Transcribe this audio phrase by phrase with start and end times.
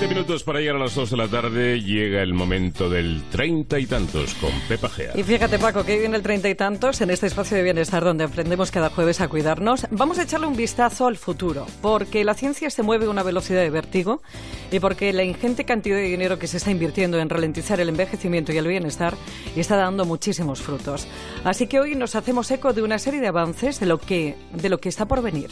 [0.00, 1.82] 20 minutos para llegar a las 2 de la tarde.
[1.82, 5.12] Llega el momento del treinta y tantos con Pepa Gea.
[5.14, 8.24] Y fíjate, Paco, que viene el treinta y tantos en este espacio de bienestar donde
[8.24, 9.86] aprendemos cada jueves a cuidarnos.
[9.90, 13.60] Vamos a echarle un vistazo al futuro, porque la ciencia se mueve a una velocidad
[13.60, 14.22] de vértigo
[14.70, 18.54] y porque la ingente cantidad de dinero que se está invirtiendo en ralentizar el envejecimiento
[18.54, 19.14] y el bienestar
[19.54, 21.08] está dando muchísimos frutos.
[21.44, 24.70] Así que hoy nos hacemos eco de una serie de avances de lo que, de
[24.70, 25.50] lo que está por venir.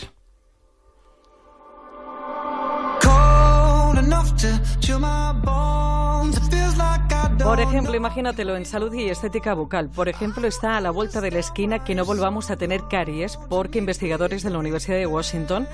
[4.80, 5.77] To my boy.
[7.48, 9.88] Por ejemplo, imagínatelo en salud y estética bucal.
[9.88, 13.38] Por ejemplo, está a la vuelta de la esquina que no volvamos a tener caries
[13.48, 15.66] porque investigadores de la Universidad de Washington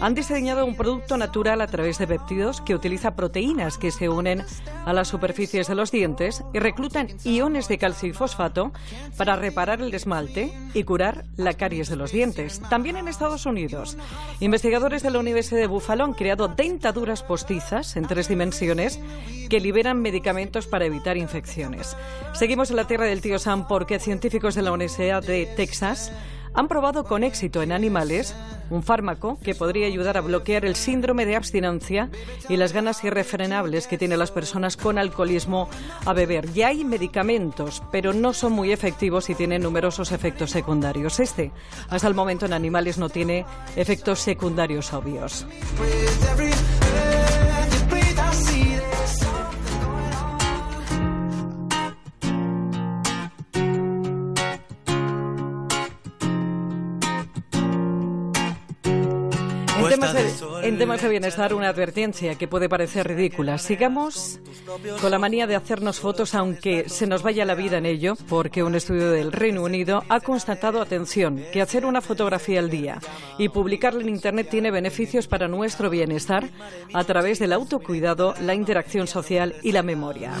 [0.00, 4.44] han diseñado un producto natural a través de péptidos que utiliza proteínas que se unen
[4.84, 8.70] a las superficies de los dientes y reclutan iones de calcio y fosfato
[9.16, 12.62] para reparar el esmalte y curar la caries de los dientes.
[12.70, 13.96] También en Estados Unidos,
[14.38, 19.00] investigadores de la Universidad de Buffalo han creado dentaduras postizas en tres dimensiones
[19.48, 21.96] que liberan medicamentos para evitar infecciones.
[22.32, 26.12] Seguimos en la tierra del tío Sam porque científicos de la Universidad de Texas
[26.56, 28.34] han probado con éxito en animales
[28.70, 32.10] un fármaco que podría ayudar a bloquear el síndrome de abstinencia
[32.48, 35.68] y las ganas irrefrenables que tienen las personas con alcoholismo
[36.04, 36.50] a beber.
[36.52, 41.20] Ya hay medicamentos, pero no son muy efectivos y tienen numerosos efectos secundarios.
[41.20, 41.52] Este,
[41.88, 43.44] hasta el momento en animales, no tiene
[43.76, 45.46] efectos secundarios obvios.
[60.62, 63.58] En temas de bienestar, una advertencia que puede parecer ridícula.
[63.58, 64.40] Sigamos
[65.00, 68.62] con la manía de hacernos fotos, aunque se nos vaya la vida en ello, porque
[68.62, 72.98] un estudio del Reino Unido ha constatado, atención, que hacer una fotografía al día
[73.38, 76.48] y publicarla en Internet tiene beneficios para nuestro bienestar
[76.92, 80.32] a través del autocuidado, la interacción social y la memoria.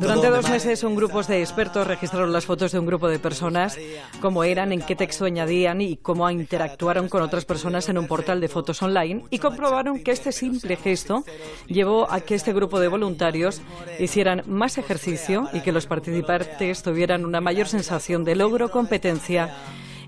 [0.00, 3.78] Durante dos meses, un grupo de expertos registraron las fotos de un grupo de personas,
[4.20, 8.40] cómo eran, en qué texto añadían y cómo interactuaron con otras personas en un portal
[8.40, 11.24] de fotos online y comprobaron que este simple gesto
[11.66, 13.60] llevó a que este grupo de voluntarios
[13.98, 19.52] hicieran más ejercicio y que los participantes tuvieran una mayor sensación de logro, competencia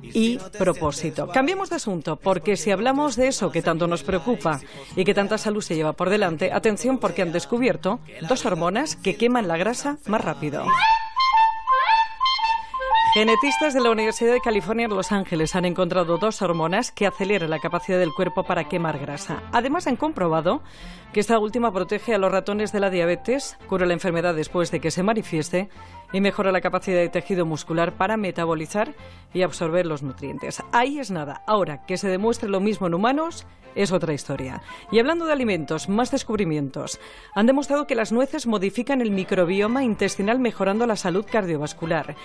[0.03, 1.29] y propósito.
[1.29, 4.61] Cambiemos de asunto, porque si hablamos de eso que tanto nos preocupa
[4.95, 7.99] y que tanta salud se lleva por delante, atención porque han descubierto
[8.29, 10.65] dos hormonas que queman la grasa más rápido.
[13.17, 17.49] Genetistas de la Universidad de California en Los Ángeles han encontrado dos hormonas que aceleran
[17.49, 19.43] la capacidad del cuerpo para quemar grasa.
[19.53, 20.61] Además, han comprobado
[21.15, 24.81] que esta última protege a los ratones de la diabetes, cura la enfermedad después de
[24.81, 25.71] que se manifieste
[26.13, 28.95] y mejora la capacidad de tejido muscular para metabolizar
[29.33, 30.63] y absorber los nutrientes.
[30.73, 31.43] Ahí es nada.
[31.47, 33.47] Ahora, que se demuestre lo mismo en humanos
[33.77, 34.63] es otra historia.
[34.91, 36.99] Y hablando de alimentos, más descubrimientos.
[37.35, 42.17] Han demostrado que las nueces modifican el microbioma intestinal mejorando la salud cardiovascular.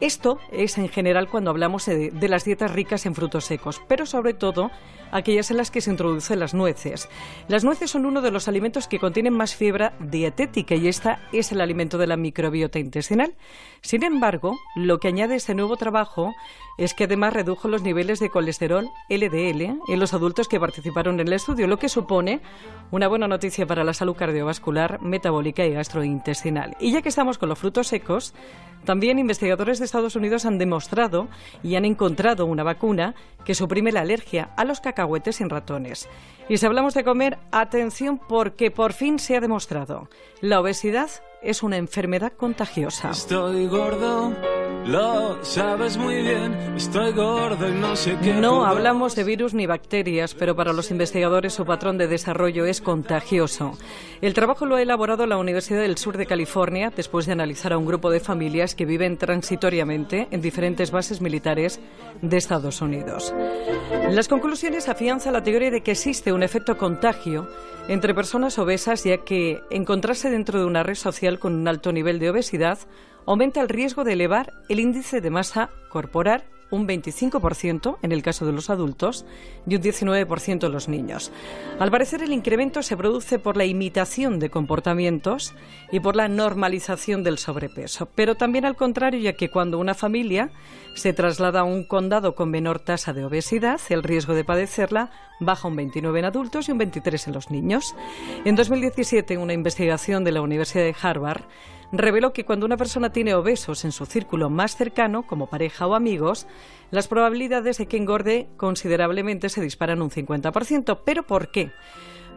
[0.00, 4.06] Esto es en general cuando hablamos de, de las dietas ricas en frutos secos, pero
[4.06, 4.70] sobre todo
[5.12, 7.08] aquellas en las que se introducen las nueces.
[7.48, 11.52] Las nueces son uno de los alimentos que contienen más fibra dietética y esta es
[11.52, 13.34] el alimento de la microbiota intestinal.
[13.80, 16.34] Sin embargo, lo que añade este nuevo trabajo
[16.78, 21.26] es que además redujo los niveles de colesterol LDL en los adultos que participaron en
[21.26, 22.40] el estudio, lo que supone
[22.90, 26.76] una buena noticia para la salud cardiovascular, metabólica y gastrointestinal.
[26.78, 28.32] Y ya que estamos con los frutos secos,
[28.84, 31.28] también investigadores de Estados Unidos han demostrado
[31.62, 36.08] y han encontrado una vacuna que suprime la alergia a los cacahuetes en ratones.
[36.48, 40.08] Y si hablamos de comer, atención porque por fin se ha demostrado,
[40.40, 41.10] la obesidad
[41.42, 43.10] es una enfermedad contagiosa.
[43.10, 44.34] Estoy gordo,
[44.88, 48.32] lo sabes muy bien, estoy gordo y no sé qué.
[48.32, 52.80] No hablamos de virus ni bacterias, pero para los investigadores su patrón de desarrollo es
[52.80, 53.76] contagioso.
[54.22, 57.78] El trabajo lo ha elaborado la Universidad del Sur de California después de analizar a
[57.78, 61.80] un grupo de familias que viven transitoriamente en diferentes bases militares
[62.22, 63.34] de Estados Unidos.
[64.10, 67.46] Las conclusiones afianzan la teoría de que existe un efecto contagio
[67.88, 72.18] entre personas obesas, ya que encontrarse dentro de una red social con un alto nivel
[72.18, 72.78] de obesidad
[73.26, 78.46] aumenta el riesgo de elevar el índice de masa corporal un 25% en el caso
[78.46, 79.24] de los adultos
[79.66, 81.32] y un 19% en los niños.
[81.78, 85.54] Al parecer, el incremento se produce por la imitación de comportamientos
[85.90, 90.50] y por la normalización del sobrepeso, pero también al contrario, ya que cuando una familia
[90.94, 95.10] se traslada a un condado con menor tasa de obesidad, el riesgo de padecerla
[95.40, 97.94] baja un 29 en adultos y un 23 en los niños.
[98.44, 101.42] En 2017, una investigación de la Universidad de Harvard
[101.92, 105.94] reveló que cuando una persona tiene obesos en su círculo más cercano, como pareja o
[105.94, 106.46] amigos,
[106.90, 111.00] las probabilidades de que engorde considerablemente se disparan un 50%.
[111.04, 111.70] ¿Pero por qué?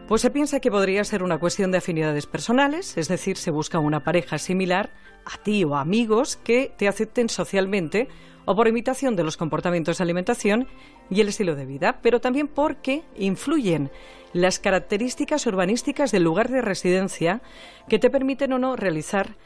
[0.08, 3.78] Pues se piensa que podría ser una cuestión de afinidades personales, es decir, se busca
[3.78, 4.90] una pareja similar
[5.24, 8.08] a ti o a amigos que te acepten socialmente
[8.44, 10.66] o por imitación de los comportamientos de alimentación
[11.08, 13.90] y el estilo de vida, pero también porque influyen
[14.32, 17.42] las características urbanísticas del lugar de residencia
[17.88, 19.36] que te permiten o no realizar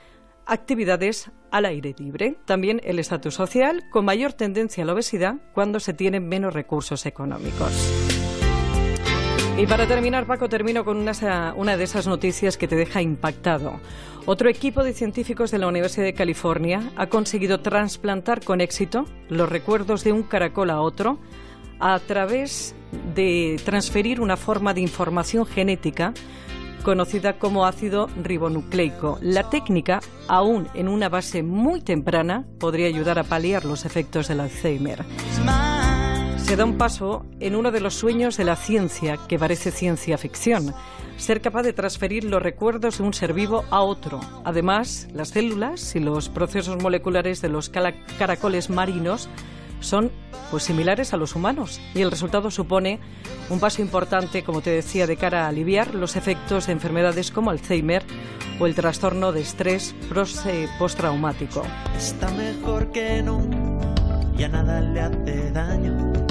[0.46, 2.38] actividades al aire libre.
[2.46, 7.04] También el estatus social, con mayor tendencia a la obesidad cuando se tienen menos recursos
[7.04, 8.35] económicos.
[9.58, 13.80] Y para terminar, Paco, termino con una, una, de esas noticias que te deja impactado.
[14.26, 19.48] Otro equipo de científicos de la Universidad de California ha conseguido trasplantar con éxito los
[19.48, 21.18] recuerdos de un caracol a otro
[21.80, 22.74] a través
[23.14, 26.12] de transferir una forma de información genética
[26.82, 29.18] conocida como ácido ribonucleico.
[29.22, 34.40] La técnica, aún en una base muy temprana, podría ayudar a paliar los efectos del
[34.40, 35.02] Alzheimer
[36.46, 40.16] se da un paso en uno de los sueños de la ciencia, que parece ciencia
[40.16, 40.72] ficción,
[41.16, 44.20] ser capaz de transferir los recuerdos de un ser vivo a otro.
[44.44, 49.28] Además, las células y los procesos moleculares de los caracoles marinos
[49.80, 50.12] son
[50.52, 53.00] pues similares a los humanos y el resultado supone
[53.50, 57.50] un paso importante, como te decía, de cara a aliviar los efectos de enfermedades como
[57.50, 58.04] Alzheimer
[58.60, 59.96] o el trastorno de estrés
[60.78, 61.64] postraumático.
[61.96, 63.20] Está mejor que
[64.48, 66.25] nada le hace daño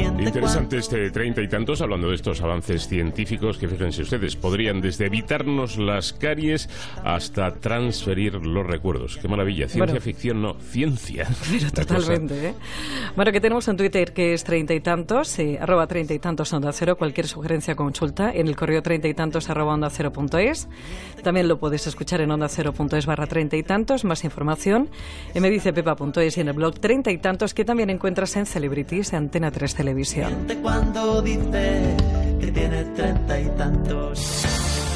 [0.00, 5.06] Interesante este treinta y tantos, hablando de estos avances científicos que, fíjense ustedes, podrían desde
[5.06, 6.68] evitarnos las caries
[7.04, 9.18] hasta transferir los recuerdos.
[9.18, 9.68] Qué maravilla.
[9.68, 11.26] Ciencia ficción, no, ciencia.
[11.50, 12.54] Pero totalmente, ¿eh?
[13.16, 16.52] Bueno, que tenemos en Twitter que es treinta y tantos, eh, arroba treinta y tantos
[16.52, 20.38] onda cero, cualquier sugerencia, consulta, en el correo treinta y tantos arroba onda cero punto
[20.38, 20.68] es.
[21.22, 24.88] También lo puedes escuchar en onda cero punto es barra treinta y tantos, más información
[25.34, 29.50] en medicepepa.es y en el blog treinta y tantos que también encuentras en Celebrities, Antena
[29.50, 30.46] 3 televisión.
[30.62, 31.96] Cuando dice
[32.40, 34.69] que tiene treinta y tantos.